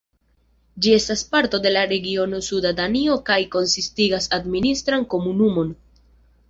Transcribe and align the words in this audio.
Ĝi 0.85 0.93
estas 0.99 1.21
parto 1.35 1.59
de 1.65 1.73
la 1.75 1.83
regiono 1.91 2.39
Suda 2.47 2.73
Danio 2.81 3.19
kaj 3.29 3.39
konsistigas 3.59 4.31
administran 4.43 5.09
komunumon. 5.15 5.75